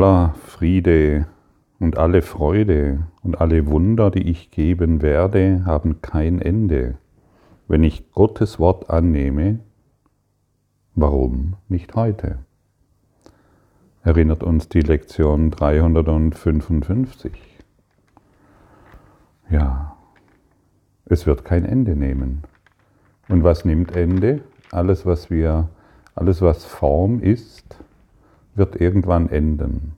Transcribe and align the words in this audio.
aller 0.00 0.34
Friede 0.46 1.26
und 1.78 1.98
alle 1.98 2.22
Freude 2.22 3.06
und 3.22 3.38
alle 3.38 3.66
Wunder, 3.66 4.10
die 4.10 4.30
ich 4.30 4.50
geben 4.50 5.02
werde, 5.02 5.66
haben 5.66 6.00
kein 6.00 6.40
Ende. 6.40 6.96
Wenn 7.68 7.84
ich 7.84 8.10
Gottes 8.12 8.58
Wort 8.58 8.88
annehme, 8.88 9.58
warum 10.94 11.56
nicht 11.68 11.96
heute? 11.96 12.38
Erinnert 14.02 14.42
uns 14.42 14.70
die 14.70 14.80
Lektion 14.80 15.50
355. 15.50 17.32
Ja, 19.50 19.98
es 21.04 21.26
wird 21.26 21.44
kein 21.44 21.66
Ende 21.66 21.94
nehmen. 21.94 22.44
Und 23.28 23.44
was 23.44 23.66
nimmt 23.66 23.94
Ende? 23.94 24.40
Alles, 24.70 25.04
was 25.04 25.28
wir, 25.28 25.68
alles, 26.14 26.40
was 26.40 26.64
Form 26.64 27.20
ist, 27.20 27.76
wird 28.54 28.80
irgendwann 28.80 29.28
enden. 29.28 29.92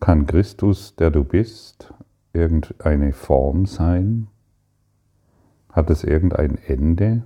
Kann 0.00 0.26
Christus, 0.26 0.94
der 0.96 1.10
du 1.10 1.24
bist, 1.24 1.92
irgendeine 2.32 3.12
Form 3.12 3.66
sein? 3.66 4.28
Hat 5.72 5.90
es 5.90 6.04
irgendein 6.04 6.56
Ende? 6.56 7.24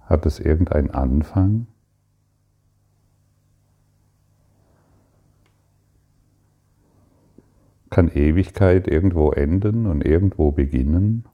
Hat 0.00 0.26
es 0.26 0.38
irgendeinen 0.38 0.90
Anfang? 0.90 1.66
Kann 7.90 8.08
Ewigkeit 8.08 8.88
irgendwo 8.88 9.30
enden 9.30 9.86
und 9.86 10.04
irgendwo 10.04 10.50
beginnen? 10.50 11.24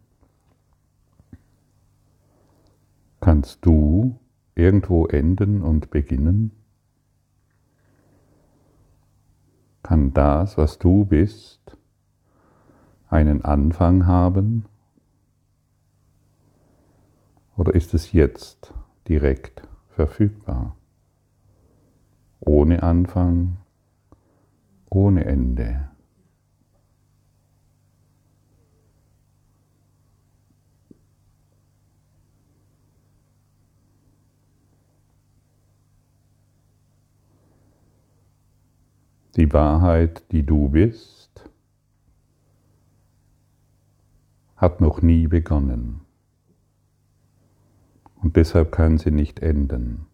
Kannst 3.20 3.64
du 3.64 4.18
irgendwo 4.54 5.06
enden 5.06 5.62
und 5.62 5.90
beginnen? 5.90 6.59
Kann 9.90 10.14
das, 10.14 10.56
was 10.56 10.78
du 10.78 11.04
bist, 11.04 11.76
einen 13.08 13.44
Anfang 13.44 14.06
haben? 14.06 14.66
Oder 17.56 17.74
ist 17.74 17.92
es 17.92 18.12
jetzt 18.12 18.72
direkt 19.08 19.66
verfügbar? 19.88 20.76
Ohne 22.38 22.84
Anfang, 22.84 23.56
ohne 24.90 25.24
Ende. 25.24 25.89
Die 39.36 39.52
Wahrheit, 39.52 40.32
die 40.32 40.44
du 40.44 40.68
bist, 40.68 41.48
hat 44.56 44.80
noch 44.80 45.02
nie 45.02 45.28
begonnen. 45.28 46.00
Und 48.16 48.36
deshalb 48.36 48.72
kann 48.72 48.98
sie 48.98 49.10
nicht 49.10 49.40
enden. 49.40 50.06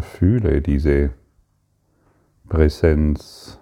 Fühle 0.00 0.60
diese 0.62 1.14
Präsenz. 2.48 3.58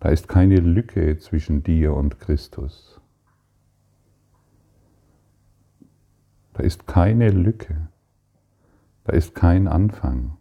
Da 0.00 0.08
ist 0.08 0.28
keine 0.28 0.56
Lücke 0.56 1.18
zwischen 1.18 1.62
dir 1.62 1.94
und 1.94 2.18
Christus. 2.18 3.00
Da 6.54 6.62
ist 6.62 6.86
keine 6.86 7.30
Lücke. 7.30 7.88
Da 9.06 9.12
ist 9.12 9.36
kein 9.36 9.68
Anfang. 9.68 10.36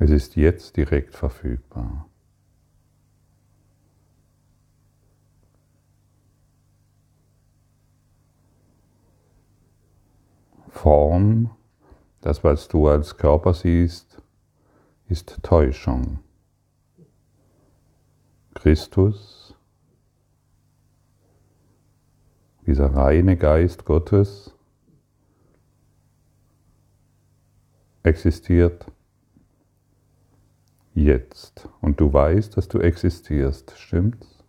Es 0.00 0.10
ist 0.10 0.34
jetzt 0.34 0.76
direkt 0.76 1.14
verfügbar. 1.14 2.08
Form, 10.70 11.50
das, 12.20 12.42
was 12.42 12.66
du 12.66 12.88
als 12.88 13.16
Körper 13.16 13.54
siehst, 13.54 14.20
ist 15.06 15.40
Täuschung. 15.44 16.18
Christus, 18.54 19.56
dieser 22.66 22.92
reine 22.92 23.36
Geist 23.36 23.84
Gottes, 23.84 24.56
existiert 28.02 28.86
jetzt. 30.94 31.68
Und 31.80 32.00
du 32.00 32.12
weißt, 32.12 32.56
dass 32.56 32.68
du 32.68 32.78
existierst, 32.78 33.76
stimmt's? 33.78 34.44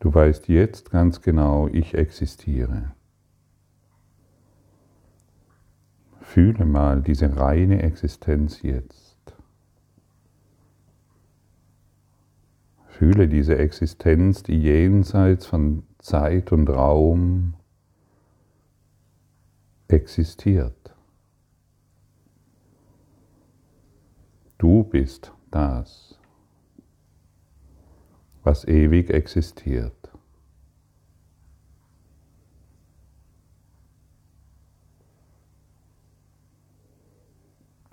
Du 0.00 0.14
weißt 0.14 0.48
jetzt 0.48 0.90
ganz 0.90 1.20
genau, 1.20 1.66
ich 1.68 1.94
existiere. 1.94 2.92
Fühle 6.20 6.66
mal 6.66 7.02
diese 7.02 7.36
reine 7.36 7.82
Existenz 7.82 8.62
jetzt. 8.62 9.16
Fühle 12.86 13.28
diese 13.28 13.56
Existenz, 13.58 14.42
die 14.42 14.60
jenseits 14.60 15.46
von 15.46 15.84
Zeit 15.98 16.52
und 16.52 16.68
Raum 16.68 17.54
existiert. 19.88 20.94
Du 24.58 24.84
bist 24.84 25.32
das, 25.50 26.18
was 28.42 28.66
ewig 28.66 29.10
existiert. 29.10 29.94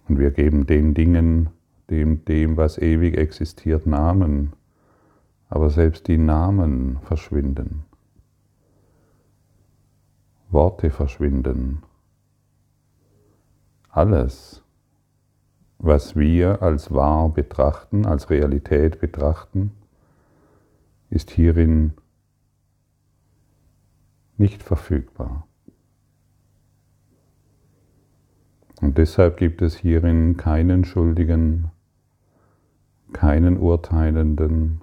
Und 0.08 0.20
wir 0.20 0.32
geben 0.32 0.66
den 0.66 0.94
Dingen, 0.94 1.50
dem, 1.90 2.26
dem, 2.26 2.58
was 2.58 2.78
ewig 2.78 3.18
existiert, 3.18 3.86
Namen. 3.86 4.54
Aber 5.50 5.70
selbst 5.70 6.08
die 6.08 6.18
Namen 6.18 7.00
verschwinden. 7.02 7.86
Worte 10.50 10.90
verschwinden. 10.90 11.84
Alles 13.90 14.66
was 15.78 16.16
wir 16.16 16.62
als 16.62 16.92
wahr 16.94 17.30
betrachten, 17.30 18.06
als 18.06 18.30
Realität 18.30 19.00
betrachten, 19.00 19.72
ist 21.10 21.32
hierin 21.32 21.94
nicht 24.38 24.64
verfügbar. 24.64 25.48
Und 28.82 28.98
deshalb 28.98 29.38
gibt 29.38 29.62
es 29.62 29.76
hierin 29.78 30.38
keinen 30.38 30.84
Schuldigen, 30.84 31.72
keinen 33.14 33.58
Urteilenden, 33.58 34.82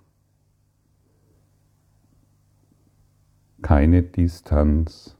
keine 3.60 4.02
Distanz, 4.02 5.16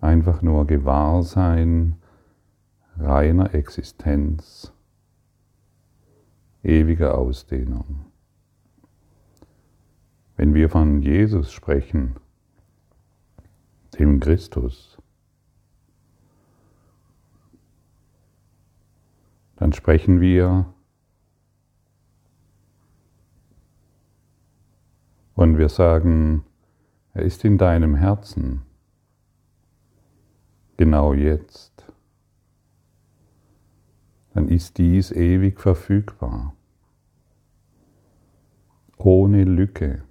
einfach 0.00 0.42
nur 0.42 0.66
Gewahrsein, 0.66 1.96
reiner 2.98 3.54
Existenz, 3.54 4.72
ewiger 6.62 7.16
Ausdehnung. 7.16 8.06
Wenn 10.36 10.54
wir 10.54 10.68
von 10.68 11.00
Jesus 11.00 11.52
sprechen, 11.52 12.16
dem 13.98 14.20
Christus, 14.20 14.98
dann 19.56 19.72
sprechen 19.72 20.20
wir 20.20 20.66
und 25.34 25.56
wir 25.56 25.70
sagen, 25.70 26.44
er 27.14 27.22
ist 27.22 27.44
in 27.44 27.56
deinem 27.56 27.94
Herzen, 27.94 28.65
genau 30.76 31.12
jetzt 31.12 31.76
dann 34.36 34.48
ist 34.48 34.76
dies 34.76 35.12
ewig 35.12 35.58
verfügbar, 35.58 36.54
ohne 38.98 39.44
Lücke, 39.44 40.04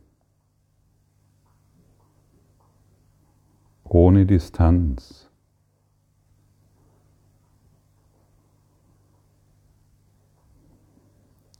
ohne 3.83 4.25
Distanz. 4.25 5.29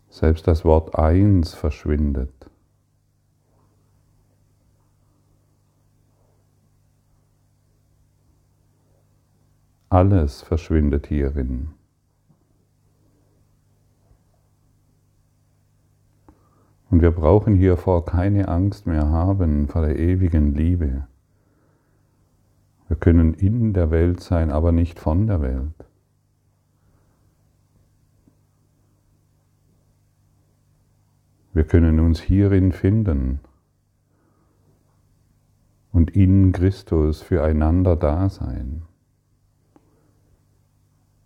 Selbst 0.09 0.47
das 0.47 0.65
Wort 0.65 0.95
eins 0.95 1.53
verschwindet. 1.53 2.44
Alles 9.89 10.41
verschwindet 10.41 11.07
hierin. 11.07 11.69
Und 16.89 17.01
wir 17.01 17.11
brauchen 17.11 17.55
hiervor 17.55 18.05
keine 18.05 18.47
Angst 18.47 18.87
mehr 18.87 19.09
haben 19.09 19.67
vor 19.67 19.81
der 19.81 19.99
ewigen 19.99 20.53
Liebe. 20.53 21.07
Wir 22.87 22.97
können 22.97 23.33
in 23.33 23.73
der 23.73 23.91
Welt 23.91 24.21
sein, 24.21 24.51
aber 24.51 24.71
nicht 24.71 24.99
von 24.99 25.27
der 25.27 25.41
Welt. 25.41 25.85
Wir 31.53 31.63
können 31.63 31.99
uns 31.99 32.19
hierin 32.19 32.71
finden 32.71 33.39
und 35.91 36.11
in 36.11 36.51
Christus 36.51 37.21
füreinander 37.21 37.95
da 37.95 38.29
sein. 38.29 38.83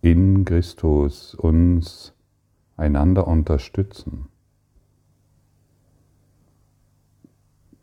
In 0.02 0.46
Christus 0.46 1.36
uns 1.36 2.14
einander 2.78 3.28
unterstützen. 3.28 4.30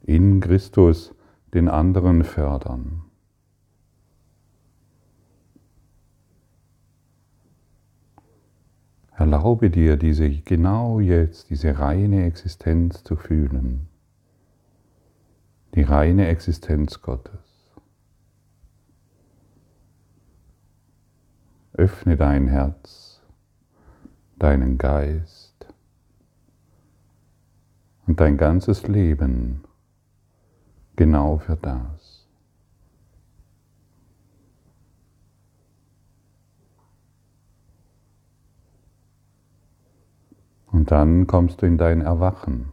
In 0.02 0.40
Christus 0.40 1.14
den 1.52 1.68
anderen 1.68 2.24
fördern. 2.24 3.02
Erlaube 9.10 9.70
dir, 9.70 9.96
diese 9.96 10.30
genau 10.30 11.00
jetzt, 11.00 11.50
diese 11.50 11.78
reine 11.78 12.24
Existenz 12.24 13.02
zu 13.02 13.16
fühlen. 13.16 13.88
Die 15.74 15.82
reine 15.82 16.28
Existenz 16.28 17.02
Gottes. 17.02 17.45
Öffne 21.76 22.16
dein 22.16 22.48
Herz, 22.48 23.20
deinen 24.38 24.78
Geist 24.78 25.66
und 28.06 28.18
dein 28.18 28.38
ganzes 28.38 28.88
Leben 28.88 29.62
genau 30.96 31.36
für 31.36 31.56
das. 31.56 32.26
Und 40.68 40.90
dann 40.90 41.26
kommst 41.26 41.60
du 41.60 41.66
in 41.66 41.76
dein 41.76 42.00
Erwachen. 42.00 42.72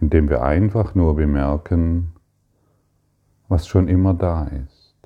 Indem 0.00 0.28
wir 0.28 0.42
einfach 0.42 0.96
nur 0.96 1.14
bemerken, 1.14 2.11
was 3.52 3.68
schon 3.68 3.86
immer 3.86 4.14
da 4.14 4.44
ist, 4.44 4.96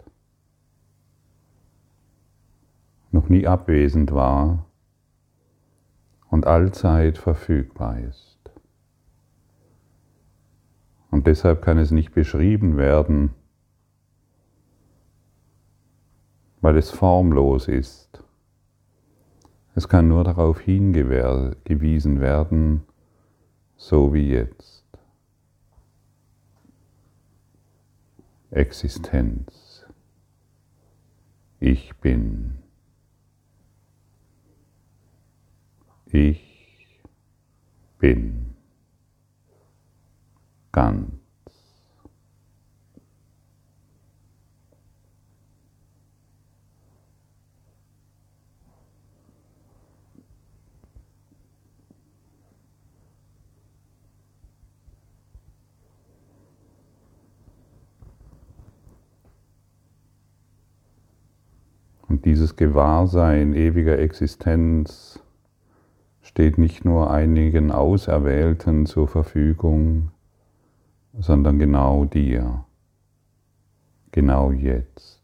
noch 3.11 3.29
nie 3.29 3.45
abwesend 3.45 4.13
war 4.13 4.67
und 6.31 6.47
allzeit 6.47 7.19
verfügbar 7.19 7.99
ist. 7.99 8.39
Und 11.11 11.27
deshalb 11.27 11.61
kann 11.61 11.77
es 11.77 11.91
nicht 11.91 12.15
beschrieben 12.15 12.77
werden, 12.77 13.35
weil 16.61 16.77
es 16.77 16.93
formlos 16.93 17.67
ist. 17.67 18.23
Es 19.75 19.89
kann 19.89 20.07
nur 20.07 20.23
darauf 20.23 20.61
hingewiesen 20.61 22.21
werden, 22.21 22.85
so 23.75 24.15
wie 24.15 24.29
jetzt. 24.31 24.86
Existenz. 28.51 29.85
Ich 31.59 31.95
bin. 31.97 32.59
Ich 36.07 37.01
bin. 37.99 38.55
Ganz. 40.73 41.26
Dieses 62.25 62.57
Gewahrsein 62.57 63.55
ewiger 63.55 63.99
Existenz 63.99 65.23
steht 66.23 66.59
nicht 66.59 66.85
nur 66.85 67.11
einigen 67.11 67.71
Auserwählten 67.71 68.87
zur 68.87 69.09
Verfügung, 69.09 70.11
sondern 71.19 71.59
genau 71.59 72.05
dir, 72.05 72.65
genau 74.13 74.51
jetzt. 74.51 75.23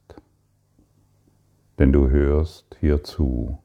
Denn 1.78 1.92
du 1.92 2.08
hörst 2.08 2.76
hier 2.80 3.02
zu 3.02 3.58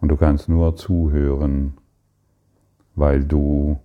und 0.00 0.08
du 0.08 0.16
kannst 0.16 0.48
nur 0.48 0.76
zuhören, 0.76 1.74
weil 2.94 3.24
du 3.24 3.78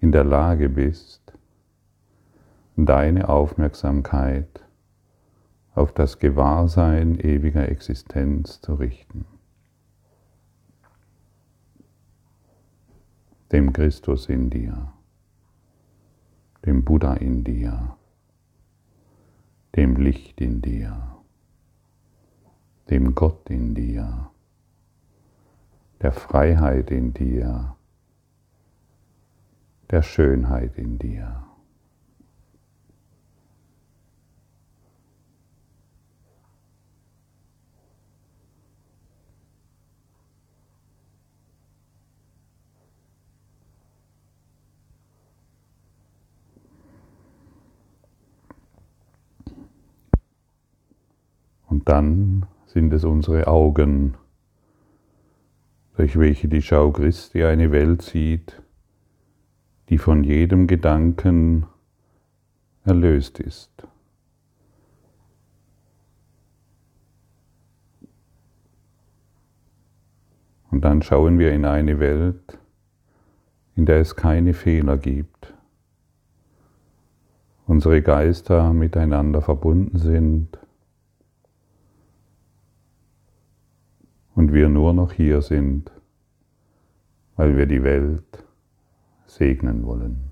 in 0.00 0.12
der 0.12 0.24
Lage 0.24 0.68
bist, 0.68 1.32
deine 2.76 3.28
Aufmerksamkeit 3.28 4.63
auf 5.74 5.92
das 5.92 6.18
Gewahrsein 6.18 7.18
ewiger 7.18 7.68
Existenz 7.68 8.60
zu 8.60 8.74
richten. 8.74 9.26
Dem 13.50 13.72
Christus 13.72 14.28
in 14.28 14.50
dir, 14.50 14.92
dem 16.64 16.84
Buddha 16.84 17.14
in 17.14 17.44
dir, 17.44 17.96
dem 19.76 19.96
Licht 19.96 20.40
in 20.40 20.62
dir, 20.62 21.16
dem 22.90 23.14
Gott 23.14 23.50
in 23.50 23.74
dir, 23.74 24.30
der 26.00 26.12
Freiheit 26.12 26.90
in 26.90 27.12
dir, 27.14 27.76
der 29.90 30.02
Schönheit 30.02 30.76
in 30.76 30.98
dir. 30.98 31.44
Und 51.74 51.88
dann 51.88 52.46
sind 52.66 52.92
es 52.92 53.02
unsere 53.02 53.48
Augen, 53.48 54.14
durch 55.96 56.16
welche 56.16 56.46
die 56.46 56.62
Schau 56.62 56.92
Christi 56.92 57.42
eine 57.42 57.72
Welt 57.72 58.02
sieht, 58.02 58.62
die 59.88 59.98
von 59.98 60.22
jedem 60.22 60.68
Gedanken 60.68 61.66
erlöst 62.84 63.40
ist. 63.40 63.72
Und 70.70 70.84
dann 70.84 71.02
schauen 71.02 71.40
wir 71.40 71.50
in 71.50 71.64
eine 71.64 71.98
Welt, 71.98 72.56
in 73.74 73.84
der 73.84 73.98
es 73.98 74.14
keine 74.14 74.54
Fehler 74.54 74.96
gibt. 74.96 75.52
Unsere 77.66 78.00
Geister 78.00 78.72
miteinander 78.72 79.42
verbunden 79.42 79.98
sind 79.98 80.56
und 84.34 84.52
wir 84.52 84.68
nur 84.68 84.92
noch 84.92 85.12
hier 85.12 85.42
sind, 85.42 85.90
weil 87.36 87.56
wir 87.56 87.66
die 87.66 87.82
Welt 87.82 88.44
segnen 89.26 89.84
wollen. 89.84 90.30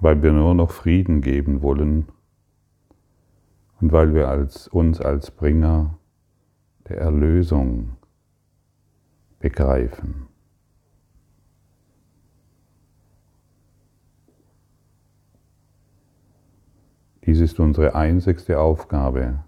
Weil 0.00 0.22
wir 0.22 0.32
nur 0.32 0.54
noch 0.54 0.70
Frieden 0.70 1.22
geben 1.22 1.62
wollen 1.62 2.08
und 3.80 3.92
weil 3.92 4.14
wir 4.14 4.28
als, 4.28 4.68
uns 4.68 5.00
als 5.00 5.30
Bringer 5.30 5.98
der 6.88 6.98
Erlösung 6.98 7.96
begreifen. 9.38 10.26
Dies 17.34 17.40
ist 17.40 17.58
unsere 17.58 17.96
einzigste 17.96 18.60
Aufgabe. 18.60 19.40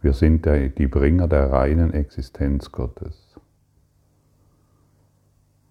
Wir 0.00 0.12
sind 0.14 0.44
die 0.46 0.88
Bringer 0.88 1.28
der 1.28 1.52
reinen 1.52 1.94
Existenz 1.94 2.72
Gottes. 2.72 3.38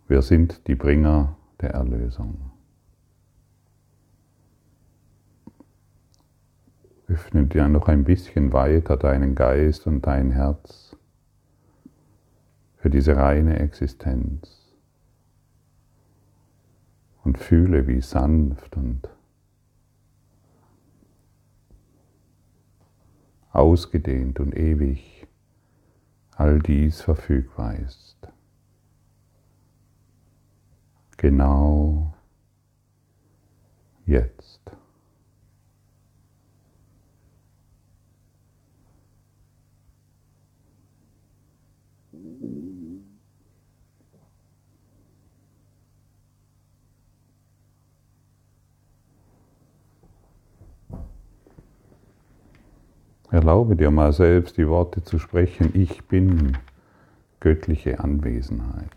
Wir 0.07 0.21
sind 0.21 0.65
die 0.69 0.75
Bringer 0.75 1.35
der 1.59 1.71
Erlösung. 1.71 2.49
Öffne 7.09 7.47
dir 7.47 7.67
noch 7.67 7.89
ein 7.89 8.05
bisschen 8.05 8.53
weiter 8.53 8.95
deinen 8.95 9.35
Geist 9.35 9.85
und 9.85 10.07
dein 10.07 10.31
Herz 10.31 10.95
für 12.77 12.89
diese 12.89 13.17
reine 13.17 13.59
Existenz 13.59 14.71
und 17.25 17.37
fühle, 17.37 17.85
wie 17.87 17.99
sanft 17.99 18.77
und 18.77 19.10
ausgedehnt 23.51 24.39
und 24.39 24.55
ewig 24.55 25.27
all 26.35 26.59
dies 26.59 27.01
verfügbar 27.01 27.75
ist. 27.75 28.17
Genau 31.17 32.13
jetzt. 34.05 34.59
Erlaube 53.51 53.75
dir 53.75 53.91
mal 53.91 54.13
selbst 54.13 54.55
die 54.55 54.69
Worte 54.69 55.03
zu 55.03 55.19
sprechen, 55.19 55.71
ich 55.73 56.05
bin 56.05 56.57
göttliche 57.41 57.99
Anwesenheit. 57.99 58.87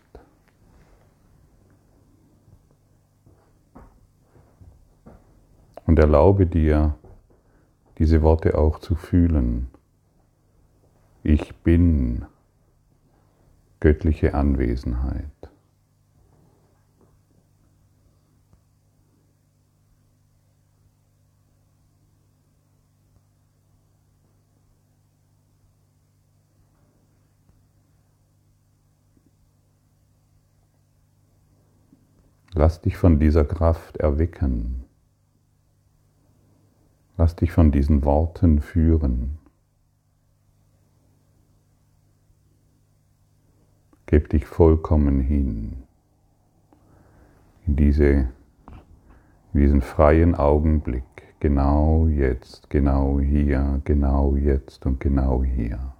Und 5.85 5.99
erlaube 5.99 6.47
dir, 6.47 6.95
diese 7.97 8.21
Worte 8.21 8.57
auch 8.57 8.79
zu 8.79 8.95
fühlen. 8.95 9.67
Ich 11.21 11.53
bin 11.55 12.23
göttliche 13.81 14.35
Anwesenheit. 14.35 15.44
Lass 32.55 32.81
dich 32.81 32.97
von 32.97 33.19
dieser 33.19 33.45
Kraft 33.45 33.97
erwecken. 33.97 34.85
Lass 37.17 37.35
dich 37.35 37.51
von 37.51 37.71
diesen 37.71 38.03
Worten 38.03 38.61
führen. 38.61 39.37
Gib 44.07 44.29
dich 44.29 44.45
vollkommen 44.45 45.19
hin 45.19 45.85
in, 47.67 47.75
diese, 47.75 48.05
in 49.53 49.59
diesen 49.59 49.81
freien 49.81 50.35
Augenblick, 50.35 51.03
genau 51.39 52.07
jetzt, 52.07 52.69
genau 52.69 53.19
hier, 53.19 53.81
genau 53.83 54.35
jetzt 54.35 54.85
und 54.85 54.99
genau 54.99 55.43
hier. 55.43 55.93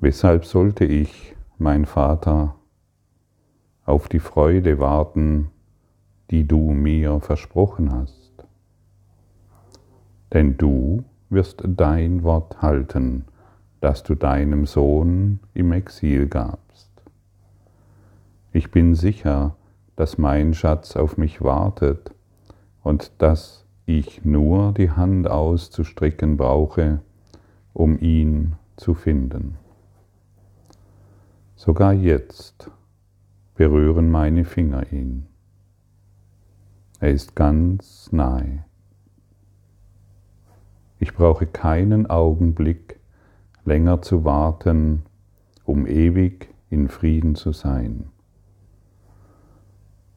Weshalb 0.00 0.44
sollte 0.44 0.84
ich, 0.84 1.34
mein 1.58 1.84
Vater, 1.84 2.54
auf 3.84 4.08
die 4.08 4.20
Freude 4.20 4.78
warten, 4.78 5.50
die 6.30 6.46
du 6.46 6.70
mir 6.70 7.18
versprochen 7.18 7.90
hast? 7.90 8.44
Denn 10.32 10.56
du 10.56 11.02
wirst 11.30 11.64
dein 11.66 12.22
Wort 12.22 12.62
halten, 12.62 13.24
das 13.80 14.04
du 14.04 14.14
deinem 14.14 14.66
Sohn 14.66 15.40
im 15.52 15.72
Exil 15.72 16.28
gabst. 16.28 16.90
Ich 18.52 18.70
bin 18.70 18.94
sicher, 18.94 19.56
dass 19.96 20.16
mein 20.16 20.54
Schatz 20.54 20.94
auf 20.94 21.18
mich 21.18 21.42
wartet 21.42 22.12
und 22.84 23.10
dass 23.18 23.66
ich 23.84 24.24
nur 24.24 24.70
die 24.74 24.92
Hand 24.92 25.28
auszustricken 25.28 26.36
brauche, 26.36 27.00
um 27.72 27.98
ihn 27.98 28.54
zu 28.76 28.94
finden. 28.94 29.56
Sogar 31.58 31.92
jetzt 31.92 32.70
berühren 33.56 34.12
meine 34.12 34.44
Finger 34.44 34.92
ihn. 34.92 35.26
Er 37.00 37.10
ist 37.10 37.34
ganz 37.34 38.12
nahe. 38.12 38.64
Ich 41.00 41.14
brauche 41.14 41.46
keinen 41.46 42.08
Augenblick 42.08 43.00
länger 43.64 44.02
zu 44.02 44.24
warten, 44.24 45.02
um 45.64 45.88
ewig 45.88 46.48
in 46.70 46.86
Frieden 46.86 47.34
zu 47.34 47.50
sein. 47.50 48.04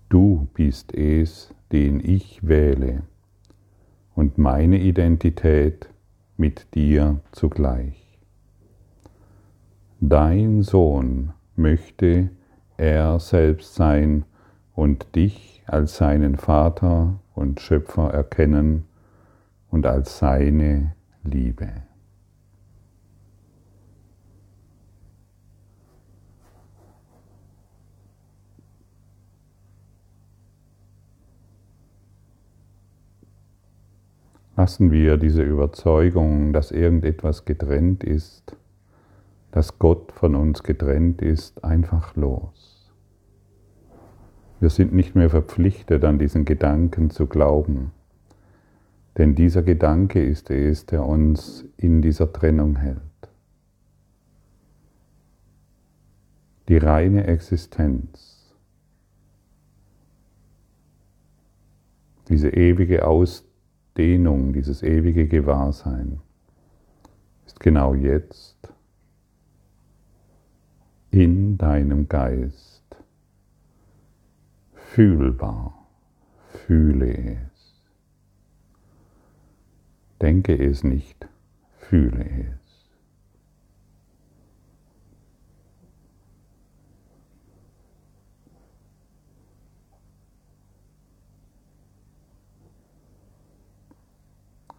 Du 0.10 0.48
bist 0.54 0.94
es, 0.94 1.56
den 1.72 2.02
ich 2.02 2.48
wähle, 2.48 3.02
und 4.14 4.38
meine 4.38 4.78
Identität 4.78 5.90
mit 6.38 6.76
dir 6.76 7.20
zugleich. 7.32 8.01
Dein 10.04 10.64
Sohn 10.64 11.32
möchte 11.56 12.32
er 12.76 13.20
selbst 13.20 13.76
sein 13.76 14.26
und 14.74 15.16
dich 15.16 15.62
als 15.68 15.98
seinen 15.98 16.38
Vater 16.38 17.20
und 17.36 17.60
Schöpfer 17.62 18.12
erkennen 18.12 18.86
und 19.70 19.86
als 19.86 20.18
seine 20.18 20.96
Liebe. 21.24 21.70
Lassen 34.58 34.92
wir 34.92 35.18
diese 35.18 35.44
Überzeugung, 35.44 36.54
dass 36.54 36.72
irgendetwas 36.72 37.46
getrennt 37.46 38.04
ist, 38.04 38.58
dass 39.52 39.80
Gott 39.80 40.12
von 40.14 40.36
uns 40.36 40.64
getrennt 40.64 41.22
ist, 41.22 41.64
einfach 41.64 42.16
los. 42.16 42.92
Wir 44.60 44.70
sind 44.70 44.94
nicht 44.94 45.16
mehr 45.16 45.30
verpflichtet, 45.30 46.06
an 46.06 46.20
diesen 46.20 46.46
Gedanken 46.46 47.10
zu 47.10 47.28
glauben, 47.28 47.92
denn 49.18 49.36
dieser 49.36 49.64
Gedanke 49.64 50.24
ist 50.24 50.50
es, 50.52 50.86
der 50.86 51.06
uns 51.06 51.66
in 51.78 52.02
dieser 52.02 52.32
Trennung 52.32 52.78
hält. 52.78 53.02
Die 56.70 56.78
reine 56.78 57.28
Existenz, 57.28 58.56
diese 62.30 62.50
ewige 62.50 63.06
Ausdehnung, 63.06 64.54
dieses 64.54 64.82
ewige 64.84 65.28
Gewahrsein 65.28 66.22
ist 67.46 67.60
genau 67.60 67.94
jetzt 67.94 68.72
in 71.12 71.58
deinem 71.58 72.08
Geist 72.08 72.84
fühlbar. 74.74 75.78
Fühle 76.66 77.14
es. 77.14 77.92
Denke 80.22 80.58
es 80.58 80.84
nicht, 80.84 81.28
fühle 81.78 82.24
es. 82.24 82.62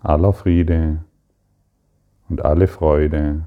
Aller 0.01 0.33
Friede 0.33 1.05
und 2.29 2.45
alle 2.45 2.67
Freude 2.67 3.47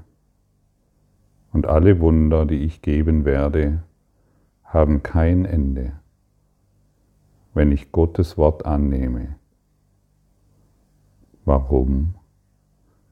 und 1.52 1.66
alle 1.66 2.00
Wunder, 2.00 2.46
die 2.46 2.64
ich 2.64 2.82
geben 2.82 3.24
werde, 3.24 3.82
haben 4.64 5.02
kein 5.02 5.44
Ende, 5.44 5.92
wenn 7.54 7.72
ich 7.72 7.92
Gottes 7.92 8.36
Wort 8.36 8.66
annehme. 8.66 9.36
Warum 11.44 12.14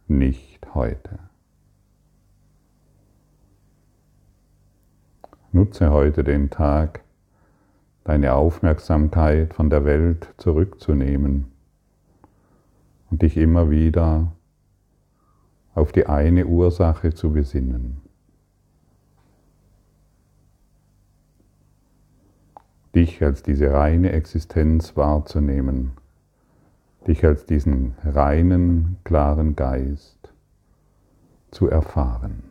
nicht 0.08 0.74
heute? 0.74 1.18
Nutze 5.52 5.92
heute 5.92 6.24
den 6.24 6.50
Tag, 6.50 7.02
deine 8.02 8.34
Aufmerksamkeit 8.34 9.54
von 9.54 9.70
der 9.70 9.84
Welt 9.84 10.34
zurückzunehmen 10.36 11.46
und 13.10 13.22
dich 13.22 13.36
immer 13.36 13.70
wieder 13.70 14.32
auf 15.74 15.92
die 15.92 16.06
eine 16.06 16.46
Ursache 16.46 17.14
zu 17.14 17.32
besinnen. 17.32 18.03
Dich 22.94 23.24
als 23.24 23.42
diese 23.42 23.72
reine 23.72 24.12
Existenz 24.12 24.96
wahrzunehmen, 24.96 25.92
dich 27.08 27.24
als 27.24 27.44
diesen 27.44 27.94
reinen, 28.04 28.98
klaren 29.02 29.56
Geist 29.56 30.32
zu 31.50 31.68
erfahren. 31.68 32.44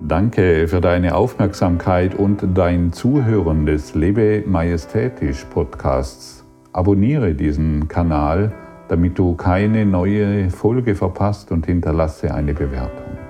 Danke 0.00 0.66
für 0.66 0.80
deine 0.80 1.14
Aufmerksamkeit 1.14 2.16
und 2.16 2.44
dein 2.58 2.92
Zuhören 2.92 3.66
des 3.66 3.94
Lebe 3.94 4.42
Majestätisch 4.44 5.44
Podcasts. 5.44 6.44
Abonniere 6.72 7.34
diesen 7.34 7.86
Kanal, 7.86 8.52
damit 8.88 9.16
du 9.16 9.36
keine 9.36 9.86
neue 9.86 10.50
Folge 10.50 10.96
verpasst 10.96 11.52
und 11.52 11.66
hinterlasse 11.66 12.34
eine 12.34 12.54
Bewertung. 12.54 13.21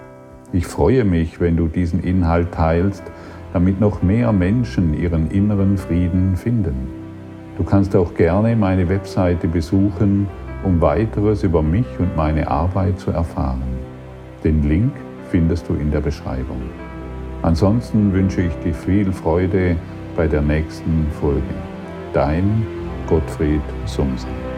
Ich 0.55 0.67
freue 0.67 1.05
mich, 1.05 1.41
wenn 1.41 1.57
du 1.57 1.67
diesen 1.67 2.03
Inhalt 2.03 2.53
teilst, 2.53 3.03
damit 3.55 3.81
noch 3.81 4.03
mehr 4.03 4.33
Menschen 4.33 4.93
ihren 4.93 5.31
inneren 5.31 5.79
Frieden 5.79 6.37
finden. 6.37 6.89
Du 7.57 7.65
kannst 7.65 7.97
auch 7.97 8.15
gerne 8.15 8.55
meine 8.55 8.89
Webseite 8.91 9.49
besuchen, 9.49 10.29
um 10.63 10.81
weiteres 10.81 11.43
über 11.43 11.63
mich 11.63 11.87
und 11.99 12.17
meine 12.17 12.49
Arbeit 12.49 12.99
zu 12.99 13.11
erfahren. 13.11 13.63
Den 14.45 14.69
Link 14.69 14.93
findest 15.31 15.69
du 15.71 15.75
in 15.75 15.91
der 15.91 16.01
Beschreibung. 16.01 16.61
Ansonsten 17.41 18.13
wünsche 18.13 18.43
ich 18.43 18.55
dir 18.57 18.75
viel 18.75 19.11
Freude 19.11 19.77
bei 20.17 20.29
der 20.29 20.43
nächsten 20.43 21.07
Folge. 21.19 21.43
Dein 22.13 22.67
Gottfried 23.09 23.63
Sumsen. 23.87 24.52